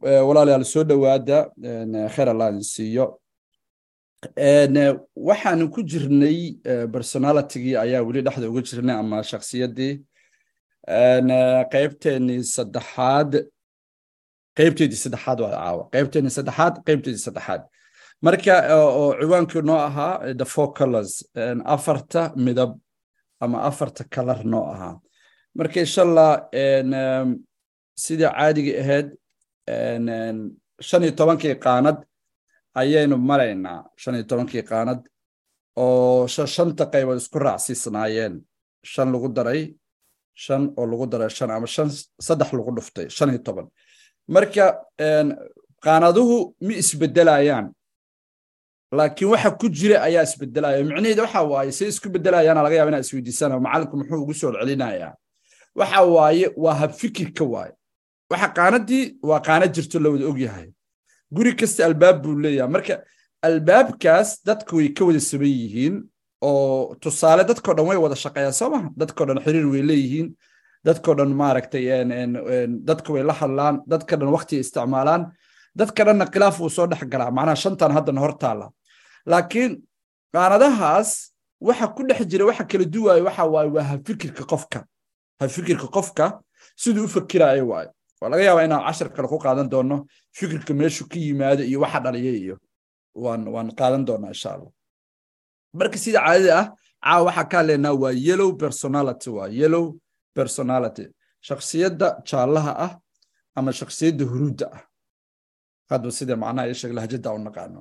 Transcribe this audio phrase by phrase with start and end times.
[0.00, 1.50] walaalayaal soo dhowaada
[2.14, 3.18] kheer idin siiyo.
[5.16, 6.56] Waxaanu ku jirnay
[6.92, 10.00] personalitigii ayaa weli dhexda uga jirnay ama shaksiyadii
[11.72, 13.32] qaybteenii saddexaad
[14.56, 15.88] qaybteedii saddexaad waa caawa.
[15.92, 17.62] Qaybteenii saddexaad qaybteedii saddexaad.
[18.22, 21.24] Marka oo ciwaankii noo ahaa the four colors.
[21.64, 22.78] Afarta midab
[23.40, 25.00] ama afarta kalar noo ahaa.
[25.54, 26.48] Marka insha allah
[27.94, 29.08] sidii caadiga ahayd
[29.68, 31.98] shan iyo tobankii qaanad
[32.74, 35.00] ayaynu maraynaa shan iyo tobankii qaanad
[35.76, 38.34] oo shanta qaybood isku raacsiisnaayeen
[38.92, 39.74] shan lagu daray
[40.44, 41.88] shan oo lagu daray shan ama shan
[42.26, 43.66] saddex lagu dhuftay shan iyo toban.
[44.34, 44.64] Marka
[45.84, 47.66] qaanaduhu ma isbedelayaan
[48.96, 50.84] laakiin waxa ku jira ayaa isbedelaya.
[50.84, 55.12] Micnaheeda waxa waaye say isku bedelayaana laga yaaba inaa isweydiisana macallinku muxuu ugu soo celinayaa.
[55.78, 57.72] Waxa waaye waa habfikirka waaye
[58.32, 60.68] waxa qaanadii waa qaanad jirto la wada ogyahay.
[61.36, 62.70] Guri kasta albaab buu leeyahay.
[62.74, 62.94] Marka
[63.48, 65.94] albaabkaas dadku way ka wada saban yihiin
[66.48, 70.28] oo tusaale dadkao dhan way wada shaqeeyaan soo maha dadkao dhan xiriir way leeyihiin.
[70.86, 71.84] Dadkao dhan maaragtay
[72.88, 73.74] dadka way la hadlaan.
[73.92, 75.22] Dadka dhan wakti isticmaalaan.
[75.80, 77.02] Dadka dhanna khilaaf wuu soo dhex
[77.36, 78.34] macnaha shantan haddana hor
[79.26, 79.72] laakiin
[80.34, 81.10] qaanadahaas
[81.60, 84.78] waxa ku dhex jira waxa kala duwaayo waxa waaye waa hafikirka qofka.
[85.40, 86.24] Hafikirka qofka
[86.76, 87.90] siduu u fakiraayo waayo
[88.22, 89.96] waa laga yaabaa inaan cashar kale ku qaadan doono
[90.36, 92.56] fikirka meeshu ka yimaado iyo waxa dhaliya iyo
[93.22, 94.70] waan qaadan doonaa insha allah.
[95.78, 96.66] Marka sida caadada ah
[97.04, 99.84] caawa waxaa ka hadlaynaa waa yellow personality waa yellow
[100.38, 101.04] personality.
[101.48, 102.92] Shaksiyadda jaallaha ah
[103.58, 104.82] ama shaksiyadda huruudda ah.
[105.90, 107.80] Hadba sida macnaha iyo sheeg lahjada u naqaano.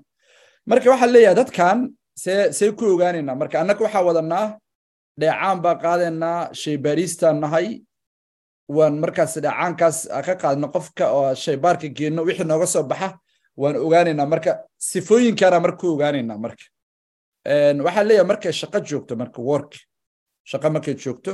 [0.70, 1.78] Marka waxaa leeyahay dadkan
[2.24, 4.46] see see ku ogaanaynaa marka annaga waxaa wadanaa
[5.22, 7.68] dheecaan baa qaadaynaa shaybaariistaan nahay
[8.78, 13.10] waan markaas dheecaankaas ka qaadno qofka oo shaybaarka geenno wixii nooga soo baxa
[13.62, 14.52] waan ogaanaynaa marka
[14.90, 16.64] sifooyinkaana marka ogaanaynaa marka.
[17.86, 19.72] Waxaa leeyahay markay shaqo joogto marka work
[20.50, 21.34] shaqo markay joogto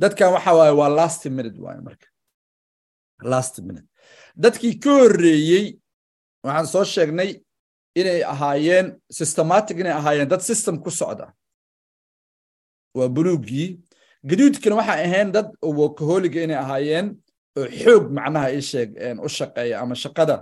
[0.00, 2.06] dadkan waxa waaye waa last minute waaye marka.
[3.32, 3.86] Last minute.
[4.42, 5.64] Dadkii ka horreeyey
[6.44, 7.30] waxaan soo sheegnay
[8.00, 8.86] inay ahaayeen
[9.18, 11.26] systematic inay ahaayeen dad system ku socda.
[12.96, 13.68] Waa buluugii
[14.28, 15.48] gaduudkana waxay ahayn dad
[15.78, 17.06] workaholiga inay ahaayeen
[17.58, 18.88] oo xoog macnaha ii sheeg
[19.26, 20.36] u shaqeeya ama shaqada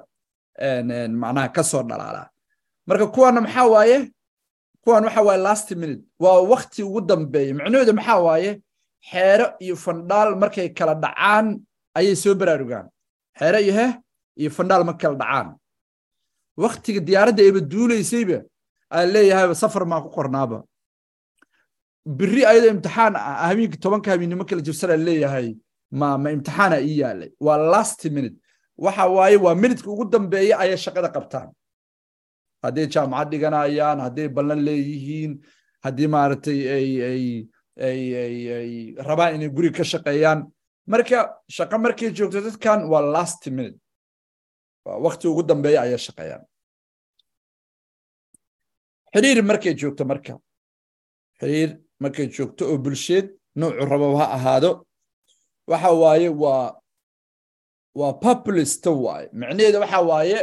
[1.22, 2.22] macnaha ka soo dhalaala.
[2.88, 3.98] Marka kuwana maxaa waaye?
[4.84, 6.02] Kuwan waxa waaye last minute.
[6.18, 8.50] Waa wakti ugu dambeeya micnahooda maxaa waaye?
[9.10, 11.46] Xeero iyo fandhaal markay kala dhacaan
[11.94, 12.86] ayay soo baraarugaan.
[13.38, 13.92] Xeero iyo heh
[14.40, 15.48] iyo fandhaal markay kala dhacaan.
[16.56, 18.38] Waktiga diyaaradda ayba duulaysayba
[18.94, 20.58] aa leeyahayba safar maa ku qornaaba
[22.06, 25.48] biri ayadoo imtixaan habeenkii tobanka habeennimo kala jibsana leeyahay
[25.90, 27.30] ma imtixaana ii yaalay.
[27.40, 28.36] Waa last minute.
[28.76, 31.48] Waxa waaye waa minidka ugu dambeeya ayay shaqada qabtaan.
[32.62, 35.32] Hadday jaamacad dhiganayaan hadday ballan leeyihiin
[35.84, 36.60] haddii maaragtay
[37.86, 40.40] ay rabaan inay guriga ka shaqeeyaan.
[40.86, 41.18] Marka
[41.56, 43.78] shaqo markay joogto dadkan waa last minute.
[45.04, 46.42] Wakti ugu dambeeya ayay shaqeeyaan.
[49.14, 50.34] Xiriir markay joogto marka.
[51.40, 51.70] Xiriir
[52.04, 53.26] markay joogto oo bulsheed
[53.58, 54.70] noocu rabo ha ahaado.
[55.70, 56.66] Waxa waaye waa
[58.00, 59.26] waa populista waaye.
[59.38, 60.38] Micnaheeda waxa waaye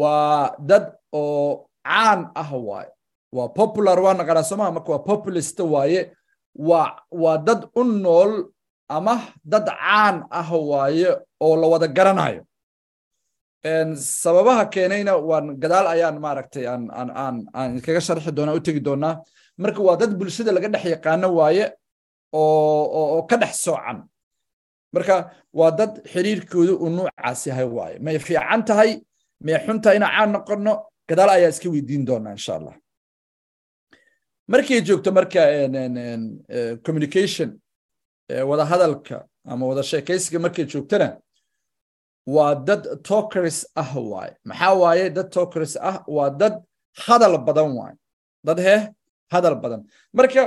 [0.00, 2.90] waa dad oo caan ah waaye.
[3.36, 6.00] Waa popular waa naqanaa somaha marka waa populista waaye
[6.68, 6.88] waa
[7.22, 8.32] waa dad u nool
[8.96, 9.14] ama
[9.52, 11.08] dad caan ah waaye
[11.44, 12.42] oo la wada garanayo.
[14.22, 18.80] Sababaha keenayna waan gadaal ayaan maaragtay aan aan aan aan kaga sharxi doonaa u tegi
[18.88, 19.14] doonaa
[19.62, 21.64] marka waa dad bulshada laga dhex yaqaano waaye
[22.40, 23.98] oo ka dhex soocan
[24.94, 25.14] marka
[25.58, 27.96] waa dad xiriirkooda uu nuucaas yahay waaye.
[28.04, 28.90] May fiican tahay
[29.44, 30.72] may xun tahay inaan caan noqono
[31.08, 32.74] gadaal ayaa iska weydiin doonaa insha allah.
[34.50, 35.40] Markay joogto marka
[36.86, 37.48] communication
[38.48, 39.16] wada hadalka
[39.50, 41.08] ama wada sheekaysiga markay joogtana
[42.26, 44.34] waa dad talkers ah waaye.
[44.48, 45.10] Maxaa waaye?
[45.16, 46.54] Dad talkers ah waa dad
[47.06, 47.96] hadal badan waaye.
[48.46, 48.82] Dad heh
[49.32, 49.82] hadal badan.
[50.16, 50.42] Marka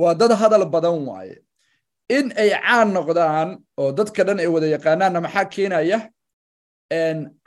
[0.00, 1.36] waa dad hadal badan waaye.
[2.16, 3.48] In ay caan noqdaan
[3.80, 5.98] oo dadka dhan ay wada yaqaanaanna maxaa keenaya?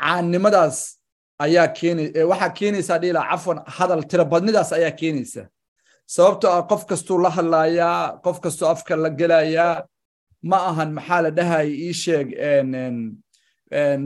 [0.02, 0.78] Caannimadaas
[1.46, 2.02] ayaa keena
[2.32, 5.44] waxaa keenaysaa dhiila cafwan hadal tira badnidaas ayaa keenaysa.
[6.14, 9.86] Sababtoo ah qof kastuu la hadlaayaa qof kastuu afka la gelayaa
[10.50, 12.28] ma ahan maxaa la dhahaya ii sheeg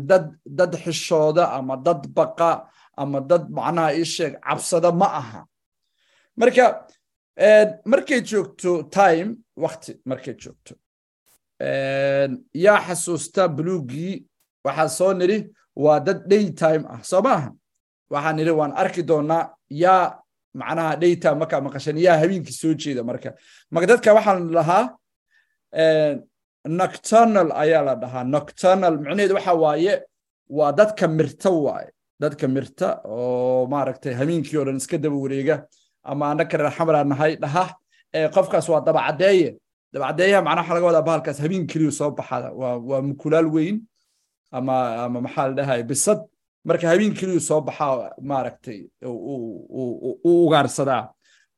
[0.09, 2.51] dad dad xishooda ama dad baqa
[2.97, 5.41] ama dad macnaha ii sheeg cabsada ma aha.
[6.39, 6.65] Marka
[7.91, 9.29] markay joogto time
[9.63, 10.73] wakti markay joogto.
[12.65, 14.25] Yaa xasuusta buluugii
[14.65, 15.39] waxaa soo nidhi
[15.75, 17.49] waa dad day time ah soo maaha
[18.13, 20.19] waxaan nidhi waan arki doonaa yaa
[20.59, 23.29] macnaha day time markaa maqashan yaa habeenkii soo jeeda marka
[23.71, 24.83] marka dadka waxaan lahaa
[26.67, 28.23] nocturnal ayaa la dhahaa.
[28.23, 29.93] Nocturnal micnaheedu waxa waaye
[30.49, 31.89] waa dadka mirta waaye.
[32.19, 35.65] Dadka mirta oo maaragtay habeenkii oo dhan iska daba wareega
[36.03, 37.37] ama annaka reer xamaraa nahay
[38.35, 39.57] qofkaas waa dabacadeeye
[39.93, 43.81] dabacadeeyaha macnaha waxa laga wadaa bahalkaas habeen soo baxada waa mukulaal weyn
[44.51, 44.75] ama
[45.05, 46.19] ama maxaa la dhahay bisad.
[46.65, 51.11] Marka habeen keliyu soo baxaa maaragtay u ugaarsadaa.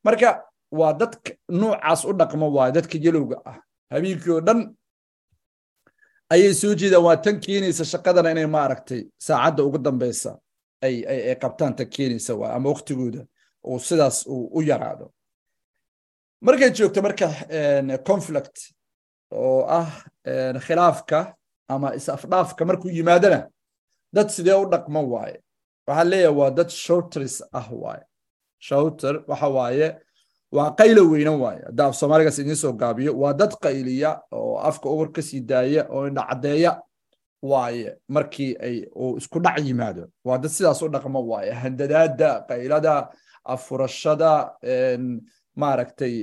[0.03, 0.41] Marka
[0.71, 3.57] waa dadka nuucaas u dhaqmo waaye dadka yelowga ah.
[3.91, 4.73] Habeenkii oo dhan
[6.33, 10.31] ayay soo jeedaan waa tan keenaysa shaqadana inay maaragtay saacadda ugu dambeysa
[10.85, 13.21] ay qabtaan tan keenaysa ama waktigooda
[13.67, 15.05] uu sidaas u yaraado.
[16.45, 17.27] Markay joogto marka
[18.09, 18.57] conflict
[19.31, 19.89] oo ah
[20.65, 21.19] khilaafka
[21.73, 23.39] ama is-afdhaafka markuu yimaadana
[24.15, 25.37] dad sidee u dhaqmo waaye?
[25.87, 28.03] Waxaa leeyahay waa dad shorters ah waaye.
[28.59, 29.87] Shorter waxa waaye
[30.55, 34.87] waa qayla weyna waaye hadda af soomaaligaas idiin soo gaabiyo waa dad qayliya oo afka
[34.89, 36.71] ugur ka sii daaya oo indha caddeeya
[37.51, 38.75] waaye markii ay
[39.19, 40.03] isku dhac yimaado.
[40.25, 41.51] Waa dad sidaas u dhaqmo waaye.
[41.61, 43.09] Handadaada qaylada
[43.53, 44.31] afurashada
[45.61, 46.15] maaragtay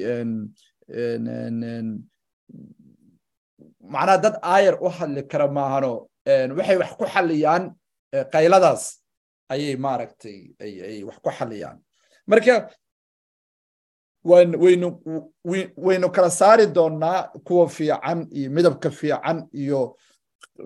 [3.95, 5.93] macnaha dad aayar u hadli kara maahano
[6.57, 7.65] waxay wax ku xalliyaan
[8.35, 8.83] qayladaas
[9.53, 11.79] ayay maaragtay ay wax ku xalliyaan.
[12.27, 12.55] Marka
[14.25, 19.81] waynu kala saari doonnaa kuwa fiican iyo midabka fiican iyo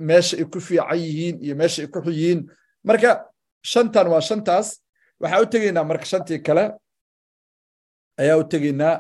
[0.09, 2.41] meesha ay ku fiican yihiin iyo meesha ay ku xun yihiin
[2.85, 3.11] marka
[3.71, 4.69] shantan waa shantaas.
[5.21, 6.65] Waxaa u tegaynaa marka shantii kale.
[8.21, 8.95] Ayaa u tegaynaa.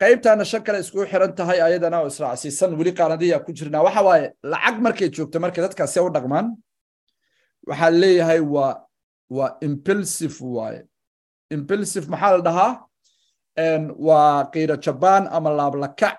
[0.00, 4.26] Qaybtaana shan kale iskugu xiran tahay ayadana oo israacsiisan weli qaanadiyaa ku jirnaa waxa waaye
[4.52, 6.46] lacag markay joogto marka dadkaas see u dhaqmaan
[7.68, 8.74] waxaa leeyahay waa
[9.36, 10.80] waa impulsive waaye
[11.56, 12.72] impulsive maxaa la dhahaa
[14.08, 16.16] waa qiiro jabaan ama laablakac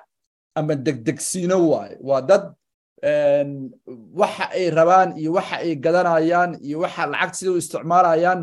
[0.60, 2.44] ama degdegsiino waaye waa dad
[4.22, 8.42] waxa ay rabaan iyo waxa ay gadanayaan iyo waxa lacag sida u isticmaalayaan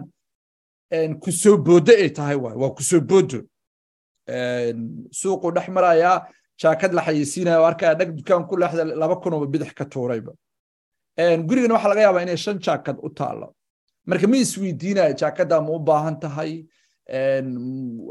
[1.22, 3.38] ku soo booddo ay tahay waaye waa ku soo booddo.
[5.20, 6.26] Suuquu dhex marayaa
[6.62, 10.32] jaakad la xayeysiinaya oo arkaya dhag dukaan ku leexda laba kunoo bidix ka tuurayba.
[11.48, 13.48] Gurigana waxaa laga yaabaa inay shan jaakad u taallo.
[14.08, 16.52] Marka ma isweydiinaya jaakaddaa ma u baahan tahay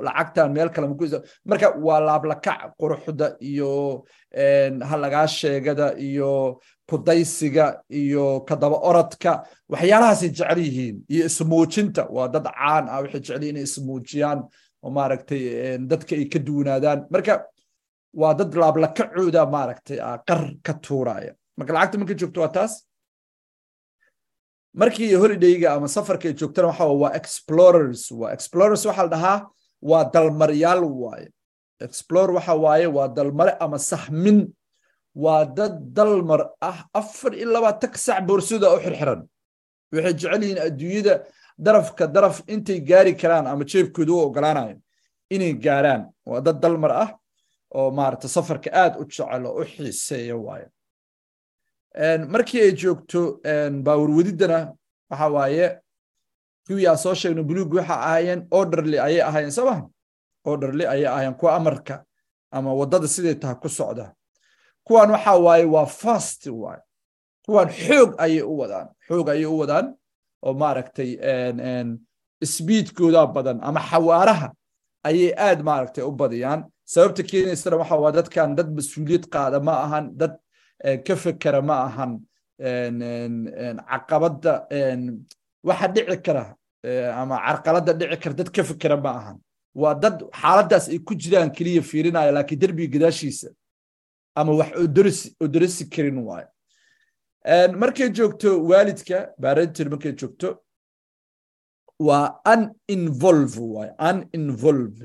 [0.06, 1.06] lacagtan meel kale maku
[1.50, 4.04] marka waa laablakac quruxda iyo
[4.90, 6.60] halagaa sheegada iyo
[6.90, 7.66] kudaysiga
[8.02, 9.32] iyo kadaba orodka
[9.72, 12.04] waxyaalahaasay jecel yihiin iyo ismuujinta.
[12.16, 14.40] Waa dad caan ah waxay jecel inay ismuujiyaan
[14.84, 15.42] oo maaragtay
[15.92, 17.00] dadka ay ka duwanaadaan.
[17.14, 17.34] Marka
[18.22, 19.98] waa dad laablakacooda maaragtay
[20.28, 21.32] qar ka tuuraya.
[21.58, 22.74] Marka lacagta markay joogto waa taas
[24.74, 29.48] markii holidayga ama safarka ay joogtana waxa waa explorers waa explorers waxa la dhahaa
[29.82, 31.28] waa dalmaryaal waaye.
[31.80, 34.40] Explore waxa waaye waa dalmare ama sahmin
[35.16, 39.22] waa dad dalmar ah afar iyo labaatan sac boorsada u xirxiran.
[39.94, 41.14] Waxay jecel yihiin adduunyada
[41.66, 44.78] darafka daraf intay gaari karaan ama jeebkooda u ogolaanayo
[45.30, 46.02] inay gaaraan.
[46.26, 47.10] Waa dad dalmar ah
[47.76, 50.68] oo maarata safarka aad u jecel oo u xiiseeya waaye
[51.96, 53.40] markii ay joogto
[53.84, 54.74] baawarwadiddana
[55.10, 55.80] waxa waaye
[56.68, 59.90] kuwii aan soo sheegno buluug waxa ahaayeen orderly ayay ahaayeen sooma
[60.46, 62.04] orderly ayay ahaayeen kuwa amarka
[62.52, 64.14] ama waddada siday tahay ku socda.
[64.84, 66.82] Kuwan waxa waaye waa fast waaye
[67.46, 69.96] kuwan xoog ayay u wadaan xoog ayay u wadaan
[70.44, 71.12] oo maaragtay
[72.44, 74.52] speedkooda badan ama xawaaraha
[75.04, 76.64] ayay aad maaragtay u badiyaan.
[76.86, 80.34] Sababta keenaysana waxa waa dadkan dad mas'uuliyad qaada ma ahan dad
[81.06, 82.12] ka fekera ma ahan
[83.90, 84.54] caqabadda
[85.68, 86.56] waxa dhici kara
[87.22, 89.38] ama carqaladda dhici kara dad ka fekera ma ahan.
[89.82, 93.50] Waa dad xaaladdaas ay ku jiraan keliya fiirinaya laakiin derbiga gadaashiisa
[94.36, 94.72] ama wax
[95.44, 96.48] odorisi karin waayo.
[97.82, 100.50] Markay joogto waalidka barentin markay joogto
[102.08, 105.04] waa uninvolve waaye uninvolve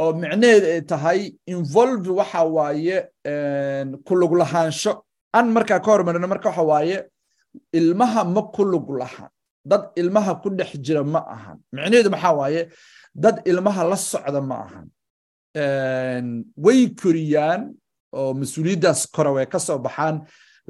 [0.00, 2.96] oo micnaheed ay tahay involve waxa waaye
[4.06, 4.92] ku lug lahaansho.
[5.34, 6.96] An markaa ka hormarino marka waxa waaye
[7.72, 9.28] ilmaha ma ku lug lahan
[9.64, 11.58] dad ilmaha ku dhex jira ma ahan.
[11.72, 12.62] Micnaheedu maxaa waaye
[13.14, 14.86] dad ilmaha la socda ma ahan.
[16.64, 17.62] Way koriyaan
[18.18, 20.16] oo mas'uuliyaddaas kore way ka soo baxaan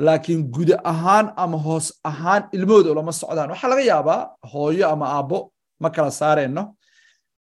[0.07, 3.51] laakiin guda ahaan ama hoos ahaan ilmahooda ulama socdaan.
[3.53, 4.21] Waxaa laga yaabaa
[4.53, 5.39] hooyo ama aabbo
[5.83, 6.63] ma kala saareenno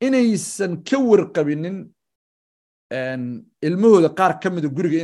[0.07, 1.77] inaysan ka warqabinin
[3.63, 4.99] ilmahooda qaar ka mida guriga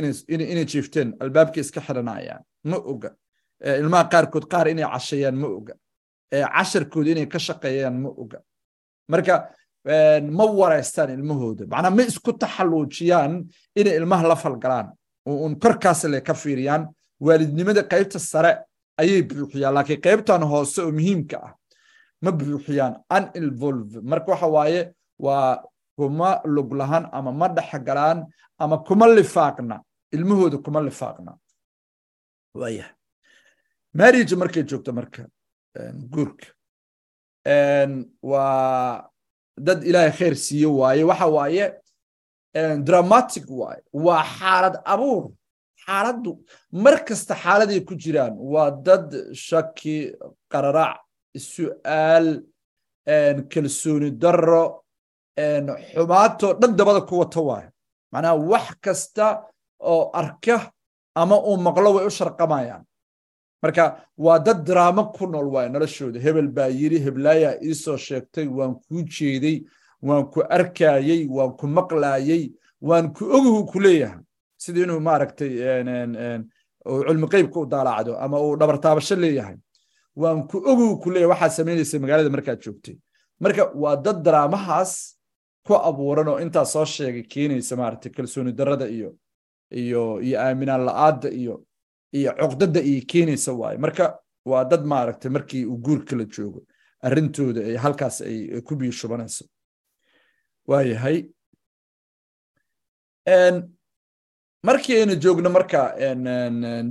[0.51, 3.09] inay jiifteen albaabka iska xiranayaan ma oga.
[3.81, 5.73] Ilmaha qaarkood qaar inay casheeyaan ma oga.
[6.31, 8.39] Casharkooda inay ka shaqeeyaan ma oga.
[9.11, 9.35] Marka
[10.37, 11.63] ma wareystaan ilmahooda.
[11.73, 13.33] Macnaa ma isku taxalluujiyaan
[13.79, 14.87] inay ilmaha la falgalaan.
[15.25, 16.83] Un korkaas le ka fiiriyaan.
[17.25, 18.51] Waalidnimada qaybta sare
[19.01, 21.53] ayay buuxiyaan laakiin qaybtan hoose oo muhiimka ah
[22.23, 24.81] ma buuxiyaan uninvolve marka waxa waaye
[25.25, 25.63] waa
[25.97, 28.19] kuma lug lahan ama ma dhexgalaan
[28.63, 29.75] ama kuma lifaaqna.
[30.15, 31.31] Ilmahooda kuma lifaaqna.
[32.59, 32.89] Waayah
[33.93, 35.23] marriage markay joogto marka
[36.13, 36.47] guurka
[38.31, 39.09] waa
[39.65, 41.03] dad ilaahay khayr siiye waaye.
[41.03, 41.65] Waxa waaye
[42.87, 43.81] dramatic waaye.
[43.93, 45.31] Waa xaalad abuur.
[45.85, 46.31] Xaaladdu
[46.83, 49.95] mar kasta xaaladay ku jiraan waa dad shaki
[50.51, 50.99] qararac
[51.37, 52.43] su'aal
[53.49, 54.83] kalsooni darro
[55.93, 57.69] xumaatoo dhan dabada ku wata waayo.
[58.13, 59.43] Macnaha wax kasta
[59.79, 60.71] oo arka
[61.15, 62.83] ama uu maqlo way u sharqamayaan.
[63.63, 63.83] Marka
[64.17, 66.19] waa dad daraamo ku nool waayo noloshooda.
[66.19, 69.63] Hebel baa yiri heblaayaa iisoo sheegtay waan kuu jeeday
[70.01, 74.19] waan ku arkayey waan ku maqlaayey waan ku oguhu ku leeyahay.
[74.57, 75.51] Sida inuu maaragtay
[77.07, 79.55] cilmi qeybka u daalaacdo ama uu dhabartaabasho leeyahay
[80.15, 82.95] waan ku oguhu ku leeyahay waxaad samaynaysa magaalada markaad joogtay.
[83.39, 85.17] Marka waa dad daraamahaas
[85.65, 89.15] ku abuuran oo intaa soo sheegay keenaysa maaragtay kalsooni darrada iyo
[89.71, 91.63] iyo iyo aaminaan la'aadda iyo
[92.13, 96.61] iyo cuqdada iyo keenaysa waaye marka waa dad maaragtay markii uu guurka la joogo
[97.01, 99.45] arrintooda ay halkaas ay ku biyo shubanayso.
[100.67, 101.17] Waayahay
[104.63, 105.81] markii aynu joogno marka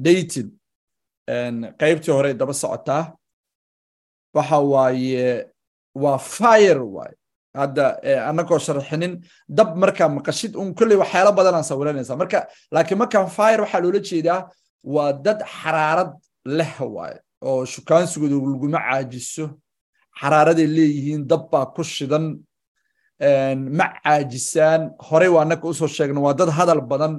[0.06, 0.50] dating
[1.28, 3.12] qaybtii hore daba socotaa
[4.34, 5.46] waxa waaye
[5.94, 7.14] waa fire waaye.
[7.54, 7.84] Hadda
[8.28, 9.12] annagoo sharaxinin
[9.48, 14.40] dab markaa maqashid un kolley waxyaalo badanaan sawiranaysaa marka laakiin markaan fire waxaa loola jeedaa
[14.94, 16.10] waa dad xaraarad
[16.58, 19.44] leh waaye oo shukaansigooda laguma caajiso.
[20.20, 22.24] Xaraaraday leeyihiin dab baa ku shidan.
[23.78, 24.82] Ma caajisaan.
[25.08, 27.14] Horey waa annaka u soo sheegna waa dad hadal badan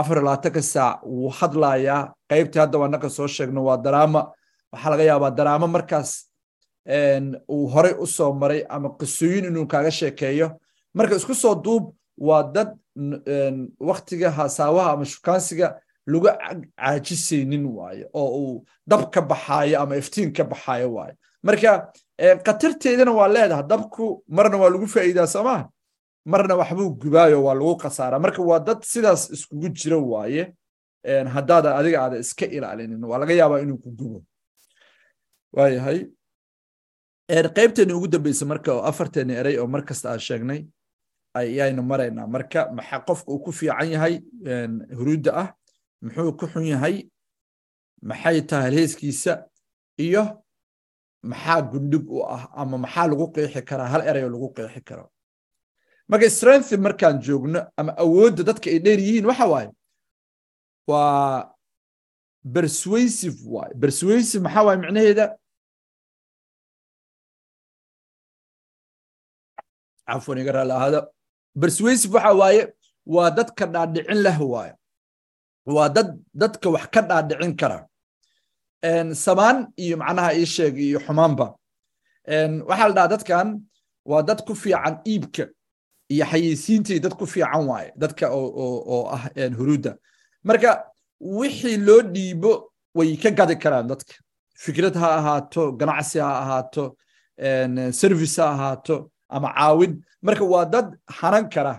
[0.00, 2.12] afar labaatanka saac wuu hadlayaa.
[2.30, 4.20] Qaybtii hadda waa annaka soo sheegno waa daraama.
[4.72, 6.10] Waxaa laga yaabaa daraamo markaas
[7.54, 10.48] uu horey u soo maray ama qisooyin inuu kaaga sheekeeyo.
[10.94, 11.84] Marka isku soo duub
[12.18, 12.70] waa dad
[13.80, 15.68] waktiga hasaawaha ama shukaansiga
[16.06, 16.28] lagu
[16.76, 21.92] caajisaynin waayo oo uu dab ka baxaayo ama iftiin ka baxaayo waayo marka
[22.46, 23.62] khatarteedana waa leedahay.
[23.66, 25.68] Dabku marna waa lagu faa'iidaa soomaa
[26.24, 28.18] marna waxbuu gubaayo waa lagu khasaaraa.
[28.24, 30.42] Marka waa dad sidaas iskugu jira waaye
[31.34, 34.18] haddaada adiga aada iska ilaalinin waa laga yaabaa inuu ku gubo.
[35.52, 36.00] Waayahay.
[37.56, 40.60] Qaybteeni ugu dambeysa marka oo afarteeni erey oo mar kasta aan sheegnay
[41.34, 42.26] ayaynu maraynaa.
[42.26, 44.14] Marka maxaa qofka uu ku fiican yahay
[44.98, 45.48] huruudda ah
[46.02, 46.96] muxuu ku xun yahay
[48.02, 49.32] maxay tahay heeskiisa
[49.98, 50.22] iyo
[51.30, 55.06] maxaa gundhig u ah ama maxaa lagu qeexi karaa hal erey oo lagu qeexi karo
[56.10, 59.70] marka strength markaan joogno ama awoodda dadka ay dheer yihiin waxa waaye
[60.90, 61.50] waa
[62.56, 63.72] persuasive waaye.
[63.82, 65.26] Persuasive maxaa waaye micnaheeda
[70.08, 71.00] cafwan iga raali ahaada
[71.60, 72.62] persuasive waxa waaye
[73.14, 74.72] waa dadka dhaadhicin leh waaye.
[75.66, 76.08] Waa dad
[76.42, 77.78] dadka wax ka dhaadhicin kara.
[79.24, 81.46] Samaan iyo macnaha ii sheeg iyo xumaanba.
[82.68, 83.48] Waxaa la dhahaa dadkan
[84.10, 85.44] waa dad ku fiican iibka
[86.14, 89.24] iyo xayeysiintii dad ku fiican waaye dadka oo ah
[89.58, 89.92] huruudda.
[90.48, 90.70] Marka
[91.40, 92.52] wixii loo dhiibo
[92.98, 94.14] way ka gadi karaan dadka.
[94.64, 96.84] Fikrad ha ahaato ganacsi ha ahaato
[98.00, 98.96] service ha ahaato
[99.36, 99.92] ama caawin.
[100.26, 101.74] Marka waa dad hanan kara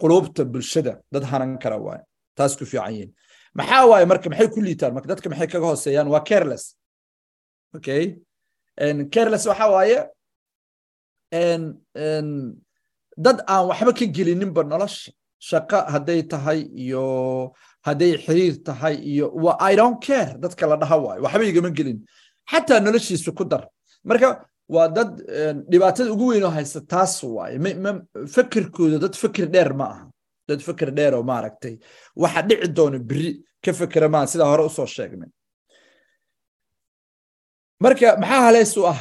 [0.00, 2.02] qulubta bulshada dad hanan kara waaye
[2.36, 3.10] taas ku fiican yihiin.
[3.58, 4.92] Maxaa waaye marka maxay ku liitaan?
[4.96, 6.08] Marka dadka maxay kaga hooseeyaan?
[6.14, 6.64] Waa careless.
[7.76, 8.02] Okay?
[9.14, 9.98] Careless waxa waaye
[13.16, 15.10] dad aan waxba ka gelininba nolosha.
[15.48, 17.04] Shaqo hadday tahay iyo
[17.86, 19.26] hadday xiriir tahay iyo
[19.60, 20.38] i don't care.
[20.38, 21.20] Dadka la dhaha waayo.
[21.24, 21.98] Waxba igama gelin.
[22.50, 23.66] Xataa noloshiisa ku dar.
[24.04, 24.28] Marka
[24.68, 25.10] waa dad
[25.70, 27.58] dhibaatada ugu weyn oo haysta taas waaye
[28.34, 30.04] fikirkooda dad fikir dheer ma aha.
[30.48, 31.74] Dad fikir dheer oo maaragtay
[32.16, 35.30] waxa dhici doono beri ka fikira maa sidaa hore u soo sheegnay.
[37.82, 39.00] Marka maxaa haleys u ah?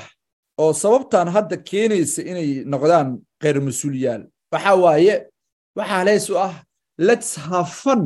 [0.62, 3.08] Oo sababtan hadda keenaysa inay noqdaan
[3.41, 4.21] kheyr mas'uuliyaal
[4.53, 5.15] waxa waaye
[5.77, 6.53] waxa haleys u ah
[7.07, 8.01] lets have fun.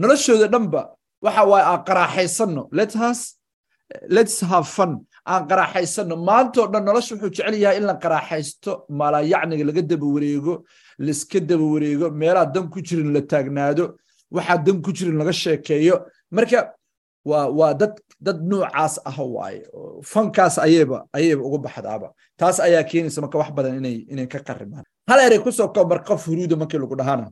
[0.00, 0.82] Noloshooda dhanba
[1.24, 2.62] waxa waaye aan qaraaxaysanno.
[2.78, 2.96] Let's
[4.16, 4.92] let's have fun.
[5.26, 8.72] Aan qaraaxaysano maantoo dhan nolosha wuxuu jecel yahay in la qaraaxaysto.
[9.00, 10.52] Malayacniga laga daba wareego
[11.06, 13.84] laiska daba wareego meelaha dan ku jirin la taagnaado
[14.36, 15.96] waxaa dan ku jirin laga sheekeeyo.
[16.36, 16.60] Marka
[17.24, 17.92] waa dad
[18.26, 19.60] dad noocaas ah waaye
[20.12, 22.08] fankaas ayayba ayayba uga baxdaaba.
[22.40, 23.74] Taas ayaa keenaysa marka wax badan
[24.12, 27.26] inay ka qaribaan hal erey ku soo koobar qof huruuda markii lagu dhahana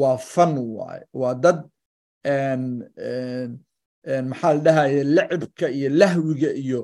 [0.00, 1.58] waa fan waaye waa dad
[4.30, 6.80] maxaa la dhahaye lacibka iyo lahwiga iyo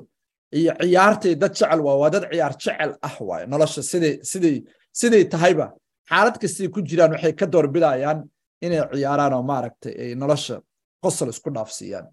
[0.59, 4.55] iyo ciyaartay dad jecel waa waa dad ciyaar jecel ah waaye nolosha siday siday
[4.99, 5.67] siday tahayba.
[6.09, 8.19] Xaalad kastay ku jiraan waxay ka doorbidayaan
[8.65, 10.55] inay ciyaaraan oo maaragtay ay nolosha
[11.03, 12.05] qosol isku dhaafsiiyaan